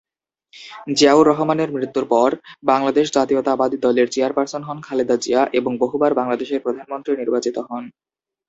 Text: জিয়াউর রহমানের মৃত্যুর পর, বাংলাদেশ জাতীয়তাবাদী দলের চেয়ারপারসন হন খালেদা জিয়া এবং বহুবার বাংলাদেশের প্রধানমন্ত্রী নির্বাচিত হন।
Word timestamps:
জিয়াউর 0.91 1.25
রহমানের 1.27 1.69
মৃত্যুর 1.71 2.05
পর, 2.13 2.29
বাংলাদেশ 2.63 3.05
জাতীয়তাবাদী 3.11 3.77
দলের 3.77 4.07
চেয়ারপারসন 4.11 4.61
হন 4.63 4.77
খালেদা 4.81 5.15
জিয়া 5.17 5.41
এবং 5.59 5.71
বহুবার 5.81 6.11
বাংলাদেশের 6.19 6.63
প্রধানমন্ত্রী 6.65 7.11
নির্বাচিত 7.17 7.57
হন। 7.69 7.83